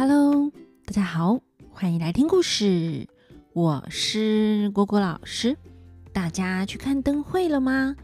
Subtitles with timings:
[0.00, 0.50] Hello，
[0.86, 1.38] 大家好，
[1.70, 3.06] 欢迎来听故事。
[3.52, 5.54] 我是果果老师。
[6.10, 7.94] 大家去看灯会了吗？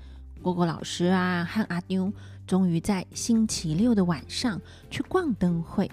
[0.43, 2.13] 果果老师啊，和阿丢
[2.47, 5.91] 终于在星期六的晚上去逛灯会。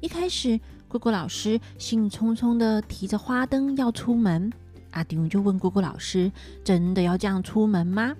[0.00, 4.52] 一开始，果果老师兴冲冲的提着花灯要出门，
[4.90, 6.30] 阿丢就问果果老师
[6.62, 8.14] ：“真的要这样出门吗？”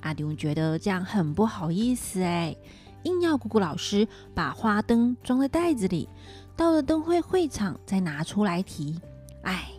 [0.00, 2.56] 阿丢觉得这样很不好意思哎，
[3.04, 6.08] 硬要果果老师把花灯装在袋子里。
[6.56, 9.00] 到了灯会会场再拿出来提，
[9.44, 9.70] 哎，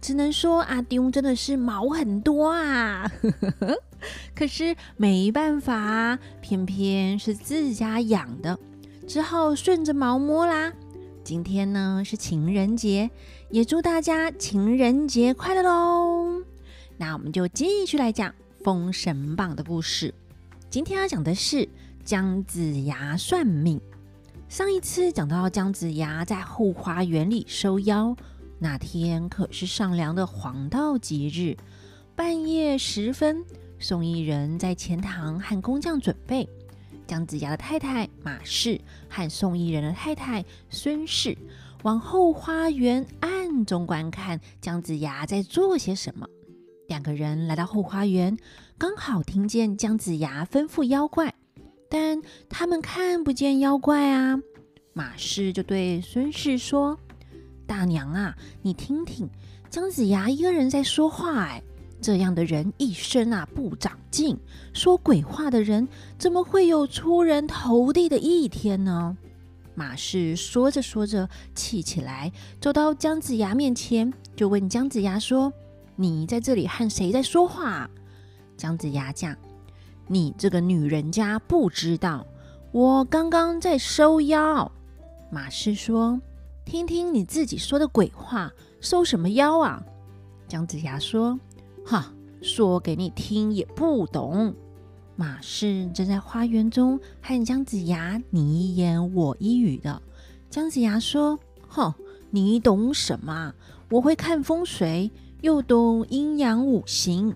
[0.00, 3.10] 只能说阿丢真的是毛很多啊！
[4.36, 8.56] 可是没办法，偏偏是自家养的，
[9.08, 10.72] 只好顺着毛摸啦。
[11.24, 13.10] 今天呢是情人节，
[13.50, 16.44] 也祝大家情人节快乐喽！
[16.96, 18.30] 那我们就继续来讲
[18.62, 20.14] 《封神榜》的故事。
[20.70, 21.68] 今天要讲的是
[22.08, 23.78] 姜子牙算命。
[24.48, 28.16] 上一次讲到姜子牙在后花园里收妖，
[28.58, 31.54] 那天可是上梁的黄道吉日。
[32.16, 33.44] 半夜时分，
[33.78, 36.48] 宋义人在前堂和工匠准备。
[37.06, 41.36] 姜子牙的太太马氏和宋义人的太太孙氏
[41.82, 46.26] 往后花园暗中观看姜子牙在做些什么。
[46.86, 48.34] 两个人来到后花园，
[48.78, 51.34] 刚好听见姜子牙吩咐妖怪。
[51.88, 54.38] 但他们看不见妖怪啊！
[54.92, 56.98] 马氏就对孙氏说
[57.66, 59.28] ：“大娘啊，你听听，
[59.70, 61.44] 姜子牙一个人在说话。
[61.44, 61.62] 哎，
[62.00, 64.36] 这样的人一生啊不长进，
[64.72, 65.86] 说鬼话的人
[66.18, 69.16] 怎么会有出人头地的一天呢？”
[69.74, 75.52] 马氏说着说着，气起来，走到姜子牙面前，就问姜子牙说
[75.94, 77.88] ：“你在这里和谁在说话？”
[78.58, 79.36] 姜子牙讲。
[80.10, 82.26] 你这个女人家不知道，
[82.72, 84.72] 我刚刚在收妖。
[85.30, 86.18] 马氏说
[86.64, 88.50] ：“听听你自己说的鬼话，
[88.80, 89.82] 收什么妖啊？”
[90.48, 91.38] 姜子牙说
[91.84, 92.10] ：“哈，
[92.40, 94.54] 说给你听也不懂。”
[95.14, 100.00] 马氏正在花园中和姜子牙你一言我一语的。
[100.48, 101.38] 姜子牙说
[101.68, 101.92] ：“哼，
[102.30, 103.52] 你懂什么？
[103.90, 105.10] 我会看风水，
[105.42, 107.34] 又懂阴阳五行。”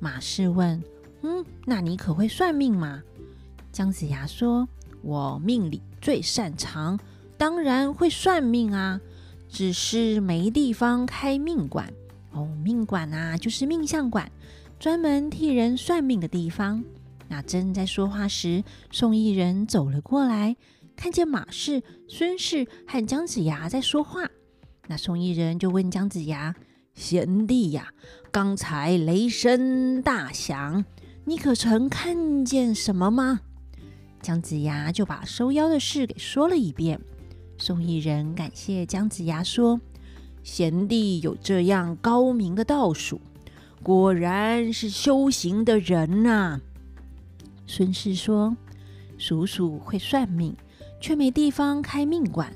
[0.00, 0.82] 马氏问。
[1.22, 3.02] 嗯，那你可会算命吗？
[3.72, 4.68] 姜子牙说
[5.02, 6.98] ：“我命里最擅长，
[7.36, 9.00] 当然会算命啊。
[9.48, 11.92] 只是没地方开命馆
[12.32, 12.48] 哦。
[12.64, 14.30] 命馆啊，就是命相馆，
[14.78, 16.82] 专门替人算命的地方。”
[17.28, 20.56] 那正在说话时，宋义人走了过来，
[20.96, 24.28] 看见马氏、孙氏和姜子牙在说话。
[24.88, 26.56] 那宋义人就问姜子牙
[26.94, 27.92] ：“贤弟呀，
[28.32, 30.84] 刚才雷声大响。”
[31.30, 33.38] 你可曾看见什么吗？
[34.20, 37.00] 姜子牙就把收妖的事给说了一遍。
[37.56, 39.80] 宋义人感谢姜子牙说
[40.42, 43.20] ：“贤弟有这样高明的道术，
[43.80, 46.60] 果然是修行的人呐。”
[47.64, 48.56] 孙氏说
[49.16, 50.56] ：“叔叔会算命，
[51.00, 52.52] 却没地方开命馆，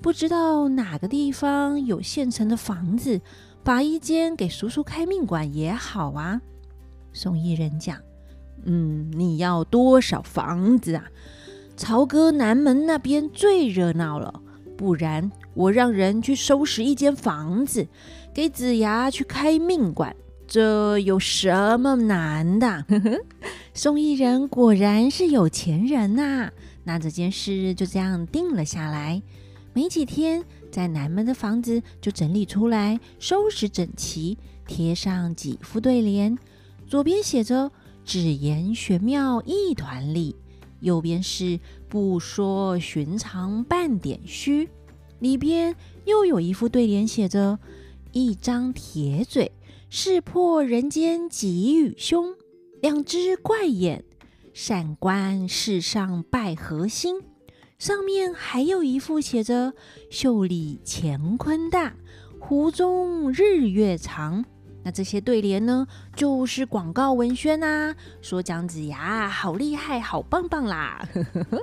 [0.00, 3.20] 不知道哪个地方有现成的房子，
[3.64, 6.40] 把一间给叔叔开命馆也好啊。”
[7.14, 7.96] 宋义人讲
[8.66, 11.04] ：“嗯，你要多少房子啊？
[11.76, 14.42] 朝歌南门那边最热闹了，
[14.76, 17.86] 不然我让人去收拾一间房子，
[18.34, 20.14] 给子牙去开命馆，
[20.46, 22.84] 这有什么难的？”
[23.72, 26.50] 宋义人果然是有钱人呐，
[26.84, 29.22] 那这件事就这样定了下来。
[29.72, 36.38] 没几天，在南门的房子就整理出来，收拾整齐，贴上几副对联。
[36.86, 37.70] 左边写着
[38.04, 40.36] “只言玄妙一团利”，
[40.80, 41.58] 右边是
[41.88, 44.68] “不说寻常半点虚”。
[45.20, 45.74] 里边
[46.04, 47.58] 又有一副对联，写着
[48.12, 49.50] “一张铁嘴
[49.88, 52.34] 识破人间吉与凶，
[52.82, 54.04] 两只怪眼
[54.52, 57.16] 闪观世上百合心”。
[57.78, 59.72] 上面还有一副写着
[60.10, 61.96] “袖里乾坤大，
[62.38, 64.44] 湖中日月长”。
[64.84, 71.08] 那这些对联呢，就是广告文宣呐，说姜子牙好厉害、好棒棒啦。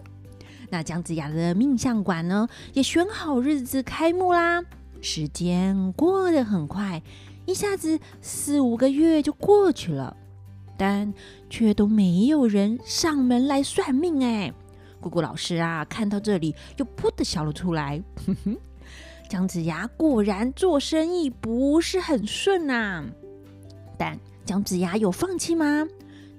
[0.71, 4.63] 那姜子牙的命相馆呢，也选好日子开幕啦。
[5.01, 7.01] 时间过得很快，
[7.45, 10.15] 一下子四五个月就过去了，
[10.77, 11.13] 但
[11.49, 14.53] 却都没有人上门来算命哎。
[14.99, 18.01] 姑姑老师啊，看到这里又噗的笑了出来。
[19.31, 23.01] 姜子牙果然做生意不是很顺呐，
[23.97, 25.87] 但姜子牙有放弃吗？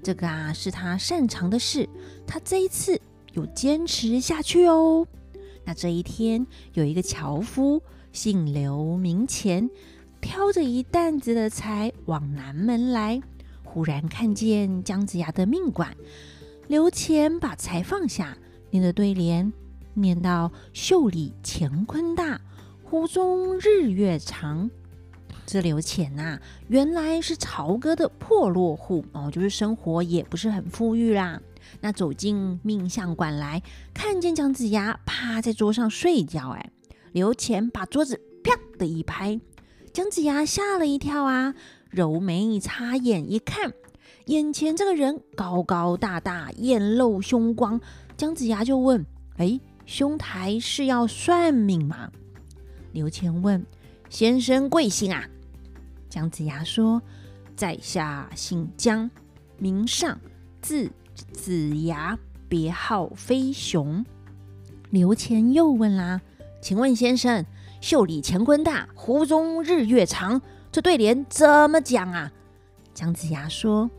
[0.02, 1.88] 这个啊是他擅长的事，
[2.26, 3.00] 他这一次
[3.32, 5.06] 有坚持下去哦。
[5.64, 9.70] 那这一天，有一个樵夫，姓刘名钱，
[10.20, 13.22] 挑着一担子的柴往南门来，
[13.64, 15.96] 忽然看见姜子牙的命馆。
[16.68, 18.36] 刘钱把柴放下，
[18.68, 19.50] 念着对联，
[19.94, 22.38] 念到“袖里乾坤大，
[22.92, 24.70] 湖中日月长”。
[25.46, 31.40] 这刘钱呐，原来是朝歌的破落户哦，就是生活也不是很富裕啦。
[31.80, 33.62] 那走进命相馆来，
[33.94, 36.70] 看见姜子牙趴在桌上睡觉，哎，
[37.12, 39.40] 刘钱把桌子啪的一拍，
[39.94, 41.54] 姜子牙吓了一跳啊，
[41.88, 43.72] 揉眉擦眼一看，
[44.26, 47.80] 眼前这个人高高大大，眼露凶光，
[48.18, 49.06] 姜子牙就问
[49.38, 52.12] ：“哎，兄台是要算命吗？”
[52.92, 53.64] 刘谦问
[54.08, 55.24] ：“先生贵姓啊？”
[56.08, 57.02] 姜子牙说
[57.56, 59.10] ：“在下姓姜，
[59.58, 60.18] 名尚，
[60.60, 60.90] 字。”
[61.32, 62.18] 子牙，
[62.48, 64.04] 别号飞熊。
[64.88, 66.22] 刘谦又问啦
[66.62, 67.44] ：“请问先生，
[67.82, 70.40] 袖里乾坤大，湖中日月长，
[70.70, 72.32] 这对联怎么讲啊？”
[72.94, 73.90] 姜子牙说：“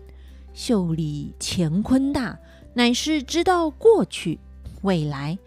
[0.56, 2.40] 袖里乾坤大，
[2.74, 4.40] 乃是知道过去、
[4.82, 5.38] 未来，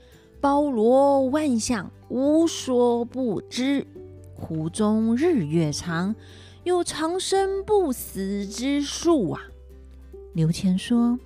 [0.47, 3.85] 包罗万象，无所不知；
[4.37, 6.15] 湖中日月长，
[6.63, 9.43] 有长生不死之术啊。”
[10.35, 11.19] 刘谦说。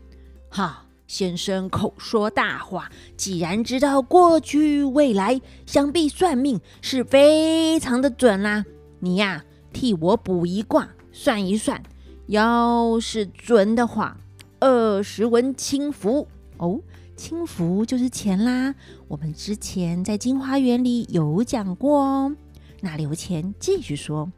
[0.49, 8.65] 哈，先生口说大话，既然知道过去未来，想必算命是非常的准啦。
[9.01, 11.83] 你呀，替我卜一卦，算一算，
[12.29, 14.17] 要是准的话，
[14.61, 16.27] 二十文清福
[16.57, 16.81] 哦，
[17.21, 18.75] 轻浮就是钱啦。
[19.07, 22.35] 我们之前在金花园里有讲过哦。
[22.81, 24.33] 那刘钱继续说，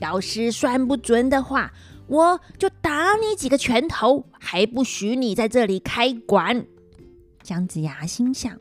[0.00, 1.72] 要是算不准的话。
[2.08, 6.66] 我就打你几个拳头，还不许你在这里开馆。
[7.42, 8.54] 姜子牙心想：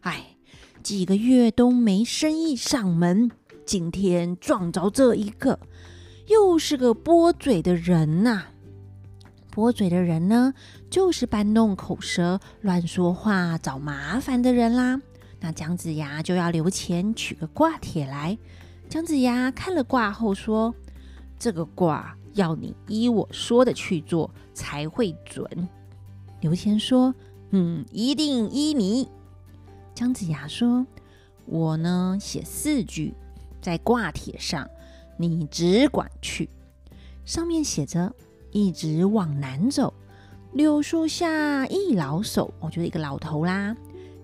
[0.00, 0.36] 哎，
[0.82, 3.30] 几个月都没生意上门，
[3.64, 5.60] 今天撞着这一个，
[6.26, 8.42] 又是个拨嘴的人呐！
[9.50, 10.52] 拨嘴的人呢，
[10.94, 15.02] 就是搬弄口舌、乱说话、找麻烦的人啦。
[15.40, 18.38] 那姜子牙就要留钱取个卦帖来。
[18.88, 20.72] 姜子牙看了卦后说
[21.36, 25.68] ：“这个卦。”要你依我说的去做才会准。
[26.40, 27.12] 刘谦说
[27.50, 29.08] ：“嗯，一定依你。”
[29.96, 30.86] 姜子牙说
[31.46, 33.12] ：“我呢，写四句
[33.60, 34.70] 在挂帖上，
[35.16, 36.48] 你只管去。
[37.24, 38.14] 上面写着：
[38.52, 39.92] 一直往南走，
[40.54, 43.76] 柳树下一老叟，我觉得一个老头啦。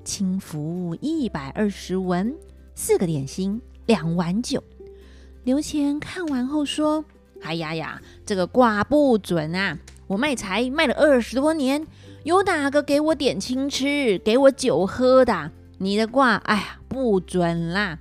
[0.05, 2.33] 轻浮一百二十文，
[2.77, 4.63] 四个点心，两碗酒。”
[5.43, 7.05] 刘谦看完后说。
[7.43, 9.79] 哎呀呀，这个卦不准啊！
[10.07, 11.87] 我卖柴卖了二十多年，
[12.23, 15.51] 有哪个给我点心吃、给我酒喝的？
[15.79, 17.99] 你的卦，哎呀，不准啦！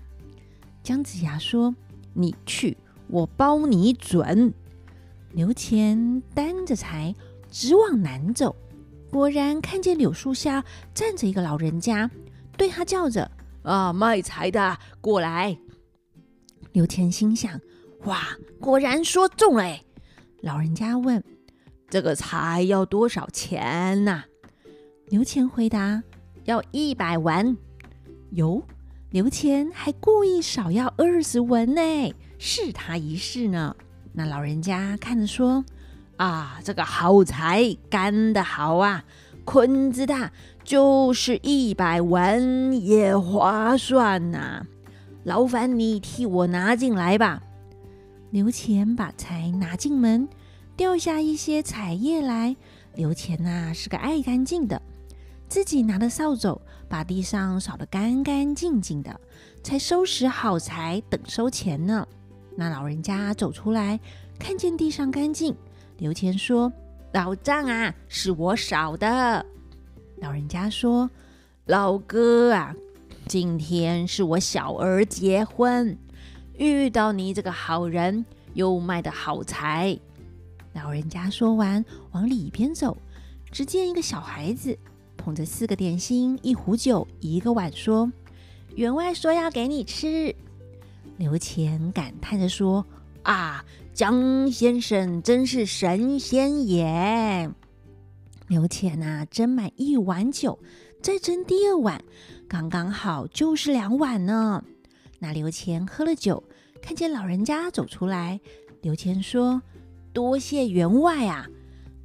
[0.83, 1.73] 姜子牙说
[2.13, 2.75] ：“你去，
[3.07, 4.53] 我包你准。”
[5.31, 7.15] 刘谦担着柴
[7.49, 8.55] 直往南走，
[9.11, 10.63] 果然看见柳树下
[10.93, 12.09] 站着一个老人家，
[12.57, 13.29] 对他叫着
[13.63, 15.57] ：“啊，卖柴的，过来！”
[16.73, 17.59] 刘谦心想。
[18.03, 18.29] 哇，
[18.61, 19.77] 果然说中了！
[20.41, 21.21] 老人家问
[21.89, 24.23] ：“这个柴要多少钱呐？”
[25.09, 26.01] 刘谦回答
[26.45, 27.57] ：“要一百文。”
[28.31, 28.63] 哟，
[29.09, 31.81] 刘谦还故意少要二十文呢，
[32.37, 33.75] 试他一试呢。
[34.13, 35.65] 那老人家看着说
[36.19, 39.05] ：“啊，这个好柴干得好啊，
[39.45, 40.33] 捆子大，
[40.65, 44.65] 就是一百文也划算呐。
[45.23, 47.41] 劳烦你替我拿进来吧。”
[48.31, 50.27] 刘钱把柴拿进门，
[50.75, 52.53] 掉下一些彩叶来。
[52.95, 54.81] 刘钱呐是个爱干净的，
[55.47, 59.17] 自己拿着扫帚把地上扫得干干净净的，
[59.63, 62.05] 才收拾好柴等收钱呢。
[62.57, 63.97] 那老人家走出来，
[64.37, 65.55] 看见地上干净，
[65.99, 66.71] 刘钱说
[67.11, 69.45] ：“老丈啊，是我扫的。”
[70.21, 71.09] 老人家说
[71.67, 72.73] ：“老哥啊，
[73.27, 75.97] 今天是我小儿结婚。”
[76.57, 79.97] 遇到你这个好人，又卖的好财。
[80.73, 82.97] 老人家说完，往里边走，
[83.51, 84.77] 只见一个小孩子
[85.17, 88.09] 捧着四个点心、一壶酒、一个碗，说
[88.75, 90.33] ：“员外说要给你吃。”
[91.17, 92.85] 刘谦感叹着说
[93.23, 93.63] ：“啊，
[93.99, 97.51] 江先生真是神仙也！”
[98.47, 100.57] 刘谦呐，斟满一碗酒，
[101.01, 102.01] 再斟第二碗，
[102.47, 104.63] 刚刚好就是两碗呢。
[105.19, 105.85] 那刘谦。
[105.85, 106.41] 喝了酒，
[106.81, 108.39] 看见老人家走出来，
[108.81, 109.21] 刘谦。
[109.21, 109.61] 说
[110.13, 111.45] ：“多谢员外啊！”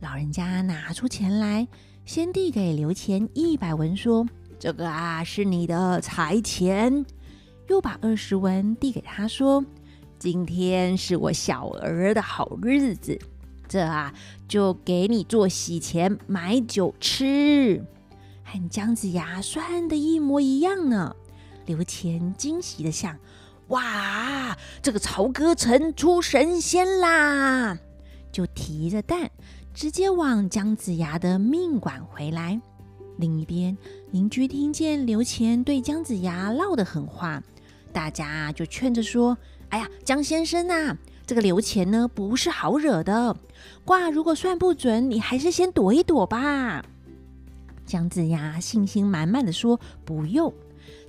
[0.03, 1.69] 老人家拿出钱来，
[2.05, 3.29] 先递给刘谦。
[3.35, 4.27] 一百文，说
[4.59, 7.07] ：“这个啊是你的财钱。”
[7.71, 9.65] 又把二十文递给他说
[10.25, 13.21] ：“今天是我小儿的好日子，
[13.69, 14.11] 这啊
[14.49, 17.85] 就给你做喜钱买酒吃。”
[18.43, 21.15] 和姜子牙算的一模一样呢。
[21.67, 23.19] 刘乾惊喜的想
[23.69, 27.77] ：“哇，这个曹哥成出神仙啦！”
[28.33, 29.31] 就提着蛋，
[29.75, 32.59] 直接往姜子牙的命馆回来。
[33.19, 33.77] 另一边，
[34.11, 37.43] 邻居听见刘乾对姜子牙唠的狠话，
[37.93, 39.37] 大家就劝着说
[39.71, 43.37] ：“哎呀，姜先生呐，这个刘谦呢不是好惹的，
[43.85, 46.85] 卦如果算不准，你还是先躲一躲吧。”
[47.87, 50.53] 姜子牙信心满满的说：“不用。”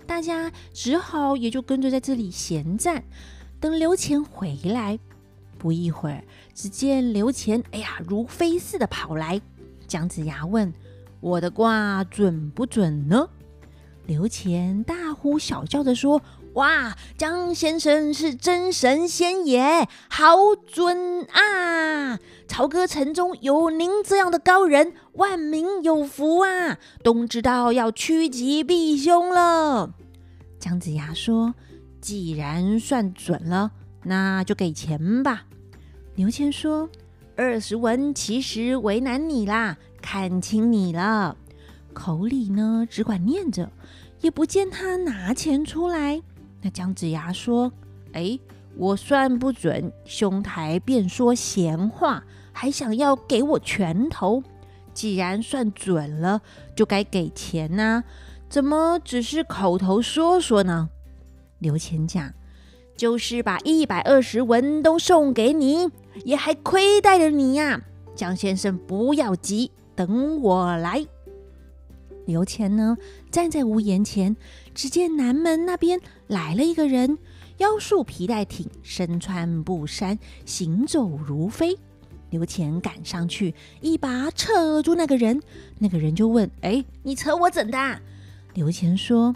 [0.06, 3.04] 大家只好也就跟着在这里闲站，
[3.60, 5.00] 等刘谦回来。
[5.58, 9.42] 不一会儿，只见刘谦哎呀如飞似的跑来。
[9.88, 10.72] 姜子牙问
[11.22, 13.28] ：“我的卦准不准呢？”
[14.06, 16.22] 刘谦大呼小叫的说
[16.56, 22.18] ：“哇，姜先生是真神仙也，好准啊！
[22.48, 29.94] 朝歌城中有您这样的高人，万民有福啊，都知道要趋吉避凶了。”
[30.58, 31.54] 姜子牙说
[32.00, 33.72] ：“既然算准了，
[34.04, 35.46] 那就给钱吧。”
[36.16, 36.90] 刘谦说
[37.36, 41.36] ：“二十文其实为难你啦，看清你了。”
[41.94, 43.70] 口里呢只管念着。
[44.22, 46.20] 也不见他拿钱出来。
[46.66, 47.72] 那姜子牙说
[48.14, 48.40] ：“哎，
[48.76, 54.42] 我算不准，兄台便说闲话，还想要给我拳头。
[54.92, 56.42] 既然算准了，
[56.76, 58.04] 就该给钱呐，
[58.50, 60.90] 怎么只是口头说说呢？”
[61.62, 62.34] 刘谦讲
[62.98, 65.88] ：“就是把一百二十文都送给你，
[66.24, 67.80] 也还亏待了你呀。
[68.16, 71.06] 姜先生不要急，等我来。”
[72.26, 72.98] 刘乾呢，
[73.30, 74.36] 站在屋檐前，
[74.74, 77.18] 只见南门那边来了一个人，
[77.58, 81.78] 腰束皮带挺，身穿布衫，行走如飞。
[82.32, 85.40] 刘乾赶上去，一把扯住那个人。
[85.78, 88.02] 那个人就问：“哎，你扯我怎的？”
[88.56, 89.36] 刘乾说：“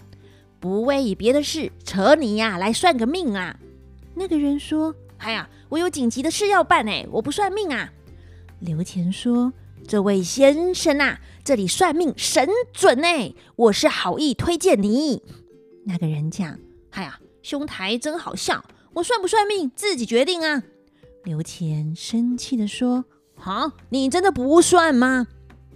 [0.60, 3.58] 不为别的事，扯你呀，来算个命啊。”
[4.16, 7.94] 那个人说：“哎呀，我有紧急的事要办哎，我不算命啊。”
[8.60, 9.54] 刘乾说。
[9.88, 15.24] 这位先生啊，这里算命神准呢，我是好意推荐你。
[15.86, 16.60] 那个人讲
[16.92, 20.64] ：“哎呀，兄台真好笑，我算不算命自己决定啊。”
[21.26, 23.06] 刘谦生气的说
[23.36, 25.28] ：“好，你真的不算吗？”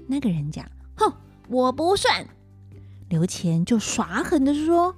[0.08, 1.12] 那个人讲：“哼，
[1.50, 2.28] 我不算。”
[3.10, 4.96] 刘谦就耍狠的说：“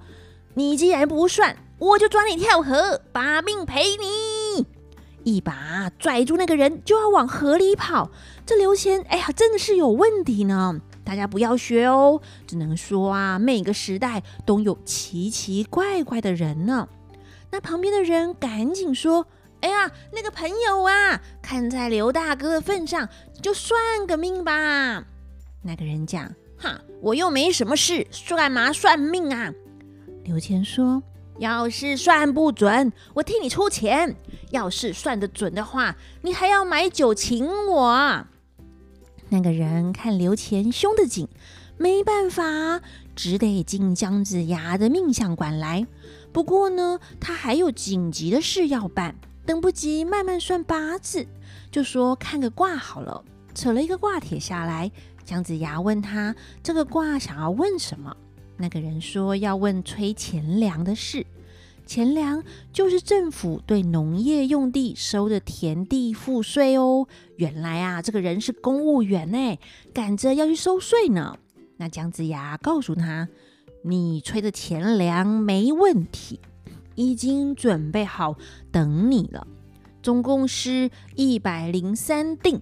[0.56, 4.06] 你既然不算，我就抓你跳河，把命赔你。”
[5.26, 8.12] 一把拽住那个人，就要往河里跑。
[8.46, 10.80] 这刘谦，哎呀，真的是有问题呢！
[11.04, 16.88] 大家不要学哦，只能说啊，每个时代都有奇奇怪怪的人呢。
[17.52, 19.26] 那旁边的人赶紧说
[19.62, 23.10] ：“哎呀，那个朋友啊，看在刘大哥的份上，
[23.42, 25.06] 就算个命吧。”
[25.64, 29.52] 那个人讲：“哈，我又没什么事，算嘛算命啊？”
[30.24, 31.02] 刘谦说。
[31.38, 34.16] 要是算不准，我替你出钱；
[34.52, 38.26] 要是算得准的话，你还要买酒请我。
[39.30, 41.28] 那个人看刘谦凶得紧，
[41.78, 42.80] 没办法，
[43.16, 45.86] 只得进姜子牙的命相馆来。
[46.32, 49.16] 不过呢，他还有紧急的事要办，
[49.46, 51.28] 等不及慢慢算八字，
[51.72, 53.24] 就说看个卦好了。
[53.54, 54.92] 扯了一个卦帖下来，
[55.24, 58.16] 姜子牙问他这个卦想要问什么。
[58.58, 61.26] 那个人说要问催钱粮的事，
[61.86, 67.08] 钱粮就是政府对农业用地收的田地赋税哦。
[67.36, 69.60] 原来啊，这个人是公务员呢，
[69.94, 71.38] 赶着要去收税呢。
[71.78, 73.28] 那姜子牙告诉他
[73.84, 76.40] ：“你催的钱粮没问题，
[76.96, 78.38] 已经准备好
[78.72, 79.46] 等你了，
[80.02, 82.62] 总共是一百零三锭。”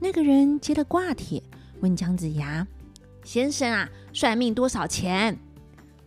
[0.00, 1.42] 那个人接了挂帖，
[1.80, 2.66] 问姜子牙。
[3.24, 5.38] 先生啊，算命多少钱？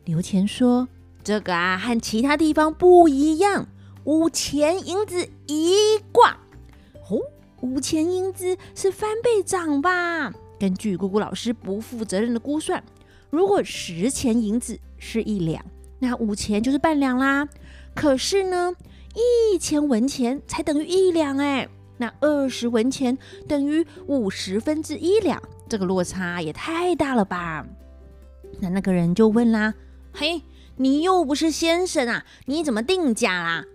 [0.04, 0.88] 刘谦说
[1.24, 3.68] ：“这个啊，和其他地方不一样，
[4.04, 6.38] 五钱银子一卦。
[7.10, 7.20] 哦，
[7.62, 10.34] 五钱银子是翻倍涨吧？
[10.60, 12.84] 根据姑姑老师不负责任的估算，
[13.30, 15.64] 如果十钱银子是一两，
[16.00, 17.48] 那五钱就是半两啦。
[17.96, 18.74] 可是呢，
[19.16, 21.68] 一千文钱才等于一两哎，
[21.98, 23.18] 那二十文钱
[23.48, 27.66] 等于五十分之一两。”这个落差也太大了吧？
[28.60, 29.74] 那那个人就问啦
[30.14, 30.42] ：“嘿，
[30.78, 33.66] 你又不是先生啊，你怎么定价啦？”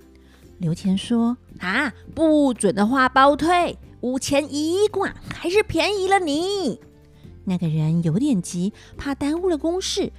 [0.59, 6.81] 刘谦说：“啊，不准的话包退，五钱一卦，还是便宜了你。”
[7.45, 10.13] 那个人有点急，怕耽误了公事，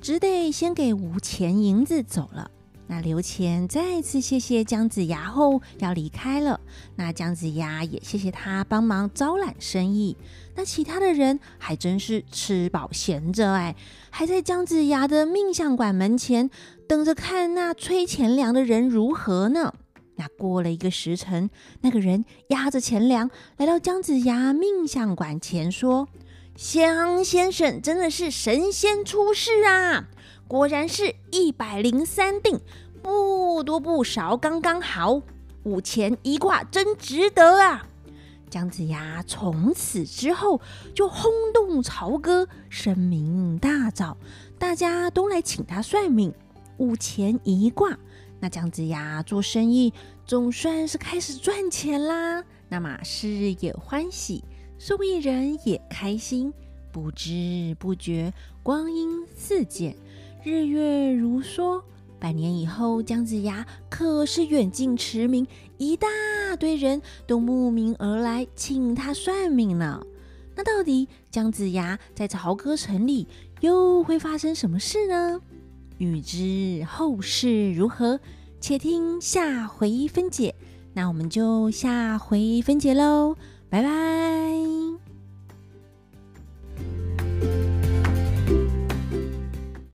[0.00, 2.50] 只得先给五钱银子走了。
[2.86, 6.60] 那刘谦再次谢谢姜子牙后要离开了，
[6.96, 10.16] 那姜子牙也谢谢他帮忙招揽生意。
[10.54, 13.74] 那其他的人还真是吃饱闲着哎，
[14.10, 16.50] 还在姜子牙的命相馆门前
[16.86, 19.72] 等着看那催钱粮的人如何呢？
[20.16, 21.50] 那过了一个时辰，
[21.80, 26.06] 那个人押着钱粮来到姜子牙命相馆前说
[26.54, 30.08] ：“姜先生真的是神仙出世啊！”
[30.54, 32.60] 果然是一百零三锭，
[33.02, 35.20] 不多不少，刚刚好。
[35.64, 37.84] 五钱一卦，真值得啊！
[38.48, 40.60] 姜子牙从此之后
[40.94, 44.14] 就轰动朝歌，声名大噪，
[44.56, 46.32] 大家都来请他算命。
[46.76, 47.98] 五钱一卦，
[48.38, 49.92] 那姜子牙做生意
[50.24, 52.44] 总算是开始赚钱啦。
[52.68, 54.44] 那马氏也欢喜，
[54.78, 56.54] 受益人也开心。
[56.92, 58.32] 不知不觉，
[58.62, 59.96] 光阴似箭。
[60.44, 61.82] 日月如梭，
[62.20, 65.46] 百年以后，姜子牙可是远近驰名，
[65.78, 66.06] 一大
[66.60, 70.02] 堆人都慕名而来请他算命呢。
[70.54, 73.26] 那到底姜子牙在朝歌城里
[73.60, 75.40] 又会发生什么事呢？
[75.96, 78.20] 欲知后事如何，
[78.60, 80.54] 且听下回分解。
[80.92, 83.34] 那我们就下回分解喽，
[83.70, 84.83] 拜拜。